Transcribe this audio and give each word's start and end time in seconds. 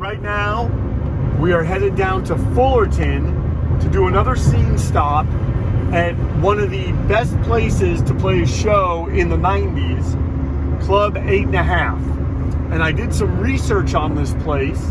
Right 0.00 0.22
now 0.22 0.64
we 1.38 1.52
are 1.52 1.62
headed 1.62 1.94
down 1.94 2.24
to 2.24 2.38
Fullerton 2.54 3.78
to 3.80 3.88
do 3.90 4.06
another 4.06 4.34
scene 4.34 4.78
stop 4.78 5.26
at 5.92 6.12
one 6.40 6.58
of 6.58 6.70
the 6.70 6.92
best 7.06 7.38
places 7.42 8.00
to 8.04 8.14
play 8.14 8.40
a 8.40 8.46
show 8.46 9.08
in 9.08 9.28
the 9.28 9.36
90s, 9.36 10.80
Club 10.86 11.16
8.5. 11.16 12.72
And 12.72 12.82
I 12.82 12.92
did 12.92 13.12
some 13.12 13.40
research 13.40 13.92
on 13.92 14.14
this 14.14 14.32
place, 14.42 14.82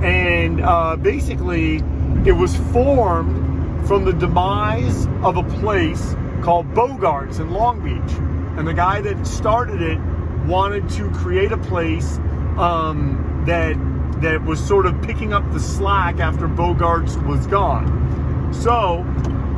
and 0.00 0.60
uh, 0.60 0.94
basically, 0.94 1.78
it 2.24 2.36
was 2.36 2.54
formed 2.72 3.88
from 3.88 4.04
the 4.04 4.12
demise 4.12 5.08
of 5.24 5.38
a 5.38 5.42
place 5.58 6.14
called 6.40 6.72
Bogarts 6.72 7.40
in 7.40 7.50
Long 7.50 7.80
Beach. 7.82 8.16
And 8.56 8.64
the 8.64 8.74
guy 8.74 9.00
that 9.00 9.26
started 9.26 9.82
it 9.82 9.98
wanted 10.46 10.88
to 10.90 11.10
create 11.10 11.50
a 11.50 11.58
place 11.58 12.18
um, 12.56 13.42
that 13.44 13.76
that 14.20 14.44
was 14.44 14.64
sort 14.64 14.86
of 14.86 15.00
picking 15.02 15.32
up 15.32 15.50
the 15.52 15.60
slack 15.60 16.20
after 16.20 16.46
Bogarts 16.46 17.16
was 17.26 17.46
gone. 17.46 18.52
So 18.52 19.02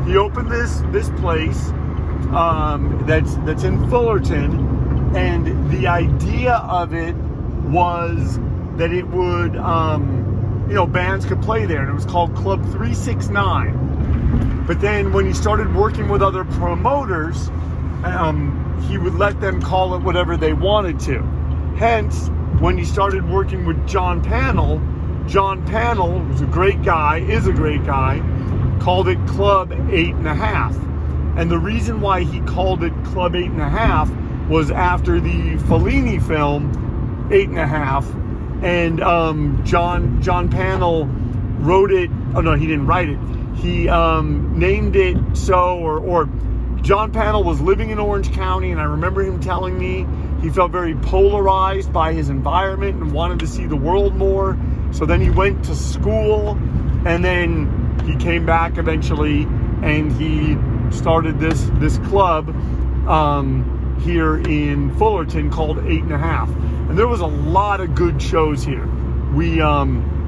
he 0.06 0.16
opened 0.16 0.50
this 0.50 0.82
this 0.91 1.10
place 1.20 1.70
um, 2.32 3.02
that's 3.06 3.36
that's 3.38 3.64
in 3.64 3.88
Fullerton, 3.90 5.14
and 5.16 5.70
the 5.70 5.86
idea 5.86 6.55
of 6.55 6.94
it 6.94 7.14
was 7.14 8.38
that 8.77 8.92
it 8.92 9.06
would 9.08 9.56
um, 9.56 10.66
you 10.68 10.74
know 10.74 10.86
bands 10.86 11.27
could 11.27 11.42
play 11.42 11.66
there, 11.66 11.80
and 11.80 11.90
it 11.90 11.94
was 11.94 12.06
called 12.06 12.34
Club 12.34 12.64
Three 12.72 12.94
Six 12.94 13.28
Nine. 13.28 14.64
But 14.66 14.80
then 14.80 15.12
when 15.12 15.27
he 15.27 15.33
started 15.33 15.74
working 15.74 16.08
with 16.08 16.22
other 16.22 16.44
promoters, 16.44 17.48
um, 18.05 18.84
he 18.89 18.96
would 18.96 19.14
let 19.14 19.40
them 19.40 19.61
call 19.61 19.94
it 19.94 20.02
whatever 20.02 20.36
they 20.36 20.52
wanted 20.52 21.00
to. 21.00 21.20
Hence, 21.77 22.30
when 22.62 22.78
he 22.78 22.84
started 22.84 23.28
working 23.28 23.67
with 23.67 23.89
John 23.89 24.23
Panel, 24.23 24.80
John 25.27 25.67
Panel 25.67 26.20
was 26.20 26.42
a 26.42 26.46
great 26.46 26.80
guy, 26.84 27.18
is 27.18 27.48
a 27.48 27.52
great 27.52 27.84
guy, 27.84 28.20
called 28.80 29.08
it 29.08 29.18
Club 29.27 29.73
Eight 29.90 30.14
and 30.14 30.28
a 30.28 30.34
Half. 30.34 30.77
And 31.36 31.50
the 31.50 31.58
reason 31.58 32.00
why 32.00 32.23
he 32.23 32.40
called 32.42 32.84
it 32.84 32.92
Club 33.06 33.34
Eight 33.34 33.50
and 33.50 33.61
a 33.61 33.68
Half 33.68 34.12
was 34.48 34.70
after 34.70 35.18
the 35.18 35.56
Fellini 35.56 36.24
film 36.24 37.28
Eight 37.33 37.48
and 37.48 37.58
a 37.58 37.67
Half, 37.67 38.08
and 38.62 39.02
um, 39.02 39.61
John 39.64 40.23
John 40.23 40.48
Panel 40.48 41.06
wrote 41.06 41.90
it. 41.90 42.11
Oh 42.36 42.42
no, 42.42 42.55
he 42.55 42.68
didn't 42.68 42.86
write 42.86 43.08
it. 43.08 43.18
He 43.56 43.89
um, 43.89 44.56
named 44.56 44.94
it 44.94 45.17
so, 45.36 45.80
or 45.80 45.98
or 45.98 46.29
John 46.82 47.12
Panel 47.12 47.44
was 47.44 47.60
living 47.60 47.90
in 47.90 48.00
Orange 48.00 48.32
County, 48.32 48.72
and 48.72 48.80
I 48.80 48.84
remember 48.84 49.22
him 49.22 49.38
telling 49.38 49.78
me 49.78 50.04
he 50.42 50.50
felt 50.50 50.72
very 50.72 50.96
polarized 50.96 51.92
by 51.92 52.12
his 52.12 52.28
environment 52.28 53.00
and 53.00 53.12
wanted 53.12 53.38
to 53.38 53.46
see 53.46 53.66
the 53.66 53.76
world 53.76 54.16
more. 54.16 54.58
So 54.90 55.06
then 55.06 55.20
he 55.20 55.30
went 55.30 55.64
to 55.66 55.76
school 55.76 56.58
and 57.06 57.24
then 57.24 58.02
he 58.04 58.16
came 58.16 58.44
back 58.44 58.78
eventually 58.78 59.42
and 59.82 60.12
he 60.12 60.56
started 60.90 61.38
this 61.38 61.70
this 61.74 61.98
club 61.98 62.48
um, 63.08 64.00
here 64.04 64.38
in 64.38 64.92
Fullerton 64.98 65.50
called 65.50 65.78
Eight 65.86 66.02
and 66.02 66.12
a 66.12 66.18
Half. 66.18 66.48
And 66.48 66.98
there 66.98 67.08
was 67.08 67.20
a 67.20 67.26
lot 67.26 67.80
of 67.80 67.94
good 67.94 68.20
shows 68.20 68.64
here. 68.64 68.88
We 69.32 69.60
um, 69.60 70.21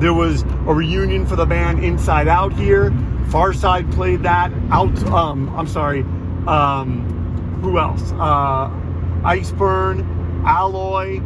there 0.00 0.14
was 0.14 0.42
a 0.42 0.74
reunion 0.74 1.26
for 1.26 1.36
the 1.36 1.44
band 1.44 1.84
Inside 1.84 2.26
Out 2.26 2.54
here. 2.54 2.90
Farside 3.28 3.92
played 3.92 4.22
that. 4.22 4.50
Out 4.70 5.02
um, 5.04 5.54
I'm 5.54 5.68
sorry. 5.68 6.00
Um, 6.46 7.60
who 7.62 7.78
else? 7.78 8.10
Uh, 8.12 8.70
Iceburn, 9.22 10.44
Alloy. 10.46 11.18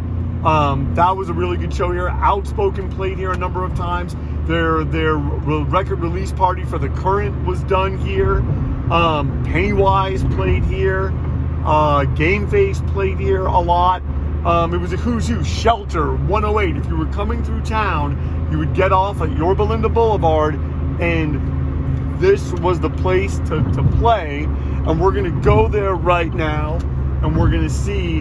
Um, 0.44 0.92
that 0.96 1.16
was 1.16 1.28
a 1.28 1.32
really 1.32 1.56
good 1.56 1.72
show 1.72 1.92
here. 1.92 2.08
Outspoken 2.08 2.90
played 2.90 3.16
here 3.16 3.30
a 3.30 3.36
number 3.36 3.64
of 3.64 3.74
times. 3.76 4.16
Their 4.46 4.84
their 4.84 5.16
record 5.16 6.00
release 6.00 6.32
party 6.32 6.64
for 6.64 6.78
the 6.78 6.88
Current 6.90 7.46
was 7.46 7.62
done 7.64 7.96
here. 7.98 8.40
Um, 8.92 9.42
Pennywise 9.44 10.24
played 10.34 10.64
here. 10.64 11.12
Uh, 11.64 12.04
Game 12.04 12.50
Face 12.50 12.82
played 12.88 13.18
here 13.18 13.46
a 13.46 13.60
lot. 13.60 14.02
Um, 14.44 14.74
it 14.74 14.78
was 14.78 14.92
a 14.92 14.96
who's 14.96 15.26
who. 15.26 15.42
Shelter 15.42 16.16
108. 16.16 16.76
If 16.76 16.86
you 16.86 16.96
were 16.96 17.06
coming 17.06 17.42
through 17.42 17.62
town, 17.62 18.48
you 18.52 18.58
would 18.58 18.74
get 18.74 18.92
off 18.92 19.20
at 19.22 19.36
Yorba 19.36 19.62
Linda 19.62 19.88
Boulevard, 19.88 20.54
and 21.00 22.20
this 22.20 22.52
was 22.54 22.78
the 22.80 22.90
place 22.90 23.38
to, 23.40 23.62
to 23.72 23.82
play. 23.98 24.44
And 24.44 25.00
we're 25.00 25.12
gonna 25.12 25.40
go 25.40 25.66
there 25.68 25.94
right 25.94 26.32
now 26.32 26.78
and 27.24 27.38
we're 27.38 27.48
to 27.62 27.70
see 27.70 28.20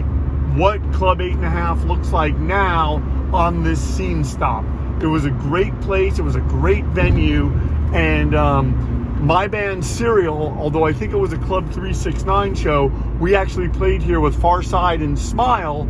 what 0.56 0.80
Club 0.94 1.18
8.5 1.18 1.86
looks 1.86 2.10
like 2.10 2.34
now 2.38 3.02
on 3.34 3.62
this 3.62 3.78
scene 3.78 4.24
stop. 4.24 4.64
It 5.02 5.06
was 5.06 5.26
a 5.26 5.30
great 5.30 5.78
place, 5.82 6.18
it 6.18 6.22
was 6.22 6.36
a 6.36 6.40
great 6.40 6.84
venue, 6.86 7.50
and 7.92 8.34
um, 8.34 9.16
my 9.20 9.46
band 9.46 9.84
Serial, 9.84 10.56
although 10.58 10.84
I 10.86 10.92
think 10.94 11.12
it 11.12 11.16
was 11.16 11.34
a 11.34 11.38
Club 11.38 11.64
369 11.66 12.54
show, 12.54 12.86
we 13.20 13.34
actually 13.34 13.68
played 13.68 14.00
here 14.00 14.20
with 14.20 14.34
Farside 14.40 15.02
and 15.02 15.18
Smile 15.18 15.86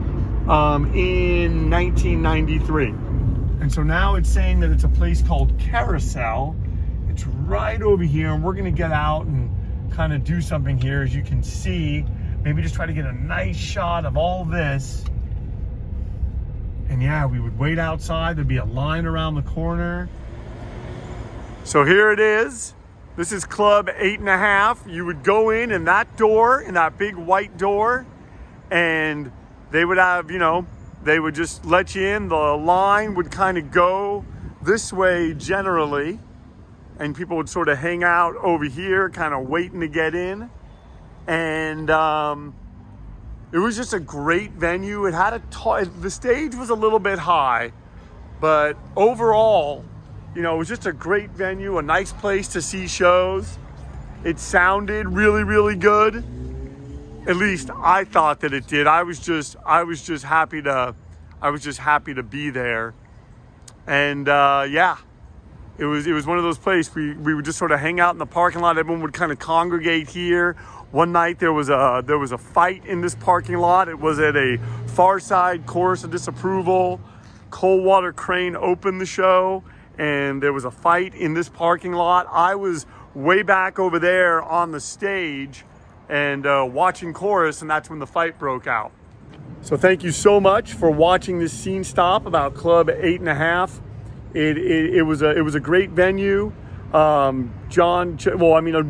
um, 0.49 0.93
in 0.95 1.71
1993. 1.71 2.89
And 2.89 3.73
so 3.73 3.83
now 3.83 4.17
it's 4.17 4.29
saying 4.29 4.61
that 4.61 4.71
it's 4.71 4.85
a 4.85 4.89
place 4.89 5.23
called 5.23 5.59
Carousel. 5.59 6.55
It's 7.09 7.27
right 7.27 7.81
over 7.81 8.03
here, 8.03 8.33
and 8.33 8.45
we're 8.45 8.55
to 8.55 8.71
get 8.71 8.93
out 8.93 9.27
and 9.27 9.51
kind 9.93 10.13
of 10.13 10.25
do 10.25 10.41
something 10.41 10.79
here. 10.79 11.03
As 11.03 11.15
you 11.15 11.23
can 11.23 11.43
see, 11.43 12.05
maybe 12.43 12.61
just 12.61 12.75
try 12.75 12.87
to 12.87 12.93
get 12.93 13.07
a 13.07 13.13
nice 13.13 13.57
shot 13.57 14.05
of 14.05 14.17
all 14.17 14.45
this. 14.45 15.05
And 16.89 17.03
yeah, 17.03 17.25
we 17.25 17.41
would 17.41 17.59
wait 17.59 17.79
outside. 17.79 18.37
There'd 18.37 18.47
be 18.47 18.59
a 18.59 18.65
line 18.65 19.07
around 19.07 19.37
the 19.37 19.43
corner. 19.43 20.09
So 21.65 21.85
here 21.85 22.13
it 22.13 22.21
is. 22.21 22.75
This 23.17 23.33
is 23.33 23.45
Club 23.47 23.89
Eight 23.97 24.19
and 24.19 24.29
a 24.29 24.37
Half. 24.37 24.85
You 24.87 25.07
would 25.07 25.23
go 25.23 25.51
in 25.51 25.71
in 25.71 25.85
that 25.85 26.17
door, 26.19 26.61
in 26.61 26.75
that 26.75 26.99
big 26.99 27.15
white 27.15 27.57
door, 27.57 28.05
and 28.71 29.33
they 29.71 29.85
would 29.85 29.99
have, 29.99 30.31
you 30.31 30.39
know, 30.39 30.67
they 31.03 31.19
would 31.19 31.35
just 31.35 31.65
let 31.65 31.95
you 31.95 32.07
in. 32.07 32.29
The 32.29 32.37
line 32.37 33.15
would 33.15 33.31
kind 33.31 33.59
of 33.59 33.71
go 33.71 34.25
this 34.63 34.93
way 34.93 35.35
generally, 35.35 36.19
and 36.99 37.15
people 37.15 37.37
would 37.37 37.49
sort 37.49 37.69
of 37.69 37.79
hang 37.79 38.03
out 38.03 38.37
over 38.37 38.65
here, 38.65 39.11
kind 39.11 39.35
of 39.35 39.49
waiting 39.49 39.81
to 39.81 39.89
get 39.89 40.15
in 40.15 40.51
and 41.27 41.91
um, 41.91 42.55
it 43.53 43.59
was 43.59 43.77
just 43.77 43.93
a 43.93 44.01
great 44.01 44.53
venue. 44.53 45.07
It 45.07 45.15
had 45.15 45.35
a 45.35 45.39
t- 45.39 45.91
the 46.01 46.11
stage 46.11 46.55
was 46.55 46.71
a 46.71 46.75
little 46.75 46.99
bit 46.99 47.19
high, 47.19 47.73
but 48.41 48.77
overall, 48.97 49.85
you 50.35 50.43
know, 50.43 50.57
it 50.57 50.59
was 50.59 50.69
just 50.69 50.87
a 50.87 50.93
great 50.93 51.31
venue, 51.31 51.79
a 51.79 51.83
nice 51.83 52.13
place 52.13 52.49
to 52.49 52.63
see 52.63 52.87
shows. 52.87 53.59
It 54.25 54.39
sounded 54.39 55.09
really, 55.09 55.45
really 55.45 55.77
good. 55.77 56.25
At 57.27 57.37
least 57.37 57.71
I 57.75 58.05
thought 58.05 58.41
that 58.41 58.53
it 58.53 58.67
did. 58.67 58.87
I 58.87 59.03
was 59.03 59.19
just, 59.19 59.57
I 59.65 59.83
was 59.83 60.03
just 60.03 60.25
happy 60.25 60.61
to, 60.63 60.95
I 61.41 61.51
was 61.51 61.63
just 61.63 61.79
happy 61.79 62.15
to 62.15 62.23
be 62.23 62.51
there, 62.51 62.95
and 63.87 64.29
uh, 64.29 64.67
yeah, 64.69 64.99
it 65.79 65.87
was, 65.87 66.07
it 66.07 66.13
was 66.13 66.27
one 66.27 66.37
of 66.37 66.45
those 66.45 66.59
places 66.59 66.95
we 66.95 67.15
we 67.15 67.35
would 67.35 67.45
just 67.45 67.59
sort 67.59 67.73
of 67.73 67.81
hang 67.81 67.99
out 67.99 68.15
in 68.15 68.19
the 68.19 68.27
parking 68.27 68.61
lot. 68.61 68.77
Everyone 68.77 69.03
would 69.03 69.15
kind 69.15 69.33
of 69.33 69.39
congregate 69.39 70.09
here 70.11 70.57
one 70.95 71.11
night 71.11 71.41
there 71.41 71.53
was 71.53 71.71
a 71.71 72.05
there 72.07 72.19
was 72.19 72.31
a 72.31 72.39
fight 72.39 72.87
in 72.87 73.01
this 73.01 73.17
parking 73.17 73.57
lot. 73.57 73.89
It 73.89 73.99
was 73.99 74.21
at 74.21 74.37
a 74.37 74.59
Farside 74.87 75.67
Chorus 75.67 76.05
of 76.05 76.13
Disapproval 76.13 77.01
Coldwater 77.51 78.13
Crane 78.13 78.55
opened 78.55 79.01
the 79.01 79.07
show 79.07 79.65
and 79.99 80.41
there 80.41 80.53
was 80.53 80.65
a 80.65 80.71
fight 80.71 81.15
in 81.15 81.35
this 81.35 81.49
parking 81.49 81.93
lot. 81.93 82.29
I 82.31 82.55
was 82.55 82.87
way 83.13 83.43
back 83.43 83.81
over 83.81 83.99
there 83.99 84.41
on 84.41 84.71
the 84.71 84.79
stage 84.79 85.65
and 86.09 86.47
uh, 86.47 86.69
watching 86.71 87.13
chorus, 87.13 87.63
and 87.63 87.71
that's 87.71 87.89
when 87.91 87.99
the 87.99 88.07
fight 88.07 88.39
broke 88.39 88.67
out. 88.67 88.93
So 89.63 89.77
thank 89.77 90.03
you 90.03 90.13
so 90.13 90.41
much 90.41 90.75
for 90.75 90.91
watching 90.91 91.39
this 91.39 91.53
scene 91.53 91.85
stop 91.85 92.27
about 92.27 92.55
Club 92.55 92.91
Eight 92.91 93.21
and 93.21 93.29
a 93.29 93.35
Half. 93.35 93.81
It, 94.35 94.59
it, 94.59 94.97
it 94.97 95.03
was 95.03 95.23
a 95.23 95.31
it 95.31 95.41
was 95.41 95.55
a 95.55 95.61
great 95.61 95.91
venue. 95.91 96.53
Um, 96.93 97.53
John, 97.71 98.19
well, 98.37 98.55
I 98.55 98.61
mean, 98.61 98.77
uh, 98.77 98.83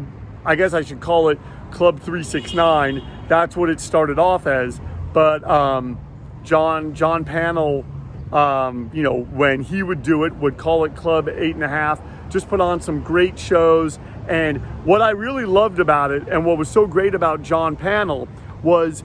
I 0.45 0.57
guess 0.57 0.75
I 0.75 0.83
should 0.83 1.01
call 1.01 1.29
it 1.29 1.39
Club 1.71 2.01
369. 2.01 3.03
That's 3.29 3.57
what 3.57 3.71
it 3.71 3.81
started 3.81 4.19
off 4.19 4.47
as. 4.47 4.81
But 5.13 5.49
um, 5.49 5.99
John 6.43 6.95
John 6.95 7.25
Panel, 7.25 7.85
um, 8.33 8.91
you 8.93 9.03
know, 9.03 9.23
when 9.23 9.63
he 9.63 9.83
would 9.83 10.03
do 10.03 10.25
it, 10.25 10.35
would 10.37 10.57
call 10.57 10.85
it 10.85 10.97
Club 10.97 11.29
Eight 11.29 11.55
and 11.55 11.65
a 11.65 11.69
Half. 11.69 12.03
Just 12.31 12.49
put 12.49 12.61
on 12.61 12.81
some 12.81 13.01
great 13.01 13.39
shows. 13.39 13.99
And 14.29 14.59
what 14.85 15.03
I 15.03 15.11
really 15.11 15.45
loved 15.45 15.79
about 15.79 16.11
it, 16.11 16.29
and 16.29 16.45
what 16.45 16.59
was 16.59 16.69
so 16.69 16.87
great 16.87 17.15
about 17.15 17.43
John 17.43 17.77
Panel, 17.77 18.29
was 18.63 19.05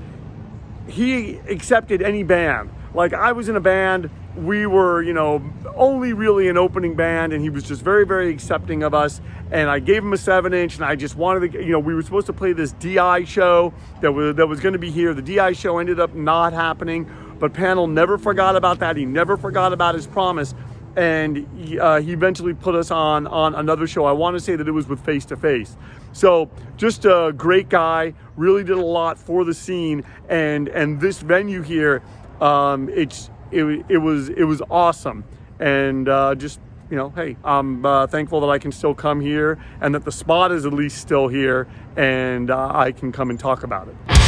he 0.87 1.35
accepted 1.49 2.01
any 2.01 2.23
band. 2.23 2.69
Like 2.93 3.13
I 3.13 3.33
was 3.33 3.49
in 3.49 3.55
a 3.55 3.61
band, 3.61 4.09
we 4.35 4.65
were, 4.65 5.01
you 5.01 5.13
know, 5.13 5.43
only 5.75 6.13
really 6.13 6.47
an 6.47 6.57
opening 6.57 6.95
band, 6.95 7.33
and 7.33 7.41
he 7.41 7.49
was 7.49 7.63
just 7.63 7.81
very, 7.81 8.05
very 8.05 8.29
accepting 8.29 8.83
of 8.83 8.93
us. 8.93 9.21
And 9.51 9.69
I 9.69 9.79
gave 9.79 10.03
him 10.03 10.13
a 10.13 10.17
seven 10.17 10.53
inch, 10.53 10.75
and 10.75 10.85
I 10.85 10.95
just 10.95 11.15
wanted 11.15 11.51
to, 11.51 11.63
you 11.63 11.71
know, 11.71 11.79
we 11.79 11.93
were 11.93 12.01
supposed 12.01 12.27
to 12.27 12.33
play 12.33 12.53
this 12.53 12.71
DI 12.73 13.25
show 13.25 13.73
that 14.01 14.11
was 14.11 14.35
that 14.35 14.47
was 14.47 14.59
going 14.59 14.73
to 14.73 14.79
be 14.79 14.91
here. 14.91 15.13
The 15.13 15.21
DI 15.21 15.53
show 15.53 15.79
ended 15.79 15.99
up 15.99 16.13
not 16.13 16.53
happening, 16.53 17.09
but 17.39 17.53
Panel 17.53 17.87
never 17.87 18.17
forgot 18.17 18.55
about 18.55 18.79
that. 18.79 18.95
He 18.95 19.05
never 19.05 19.37
forgot 19.37 19.73
about 19.73 19.95
his 19.95 20.07
promise, 20.07 20.53
and 20.99 21.47
he, 21.57 21.79
uh, 21.79 22.01
he 22.01 22.11
eventually 22.11 22.53
put 22.53 22.75
us 22.75 22.91
on 22.91 23.25
on 23.27 23.55
another 23.55 23.87
show. 23.87 24.03
I 24.03 24.11
want 24.11 24.35
to 24.35 24.39
say 24.41 24.57
that 24.57 24.67
it 24.67 24.71
was 24.71 24.87
with 24.87 24.99
Face 25.05 25.23
to 25.25 25.37
Face. 25.37 25.77
So 26.11 26.51
just 26.75 27.05
a 27.05 27.33
great 27.35 27.69
guy, 27.69 28.13
really 28.35 28.65
did 28.65 28.77
a 28.77 28.85
lot 28.85 29.17
for 29.17 29.45
the 29.45 29.53
scene, 29.53 30.03
and 30.27 30.67
and 30.67 30.99
this 30.99 31.19
venue 31.21 31.61
here, 31.61 32.03
um, 32.41 32.89
it's 32.89 33.29
it, 33.49 33.63
it 33.87 33.99
was 33.99 34.27
it 34.27 34.43
was 34.43 34.61
awesome, 34.69 35.23
and 35.59 36.09
uh, 36.09 36.35
just 36.35 36.59
you 36.89 36.97
know, 36.97 37.11
hey, 37.11 37.37
I'm 37.45 37.85
uh, 37.85 38.07
thankful 38.07 38.41
that 38.41 38.49
I 38.49 38.57
can 38.57 38.73
still 38.73 38.95
come 38.95 39.21
here 39.21 39.57
and 39.79 39.93
that 39.95 40.03
the 40.03 40.11
spot 40.11 40.51
is 40.51 40.65
at 40.65 40.73
least 40.73 40.97
still 40.97 41.29
here, 41.29 41.67
and 41.95 42.51
uh, 42.51 42.71
I 42.73 42.91
can 42.91 43.13
come 43.13 43.29
and 43.29 43.39
talk 43.39 43.63
about 43.63 43.87
it. 43.87 44.18